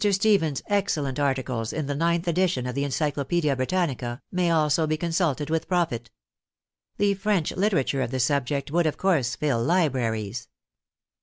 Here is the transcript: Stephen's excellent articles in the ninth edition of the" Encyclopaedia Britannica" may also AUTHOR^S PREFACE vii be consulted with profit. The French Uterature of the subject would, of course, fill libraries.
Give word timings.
Stephen's 0.09 0.63
excellent 0.65 1.19
articles 1.19 1.71
in 1.71 1.85
the 1.85 1.93
ninth 1.93 2.27
edition 2.27 2.65
of 2.65 2.73
the" 2.73 2.83
Encyclopaedia 2.83 3.55
Britannica" 3.55 4.19
may 4.31 4.49
also 4.49 4.81
AUTHOR^S 4.81 4.87
PREFACE 4.87 4.87
vii 4.87 4.89
be 4.93 4.97
consulted 4.97 5.49
with 5.51 5.67
profit. 5.67 6.09
The 6.97 7.13
French 7.13 7.51
Uterature 7.55 8.03
of 8.03 8.09
the 8.09 8.19
subject 8.19 8.71
would, 8.71 8.87
of 8.87 8.97
course, 8.97 9.35
fill 9.35 9.61
libraries. 9.63 10.47